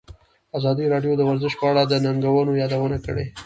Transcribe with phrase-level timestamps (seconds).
[0.57, 3.25] ازادي راډیو د ورزش په اړه د ننګونو یادونه کړې.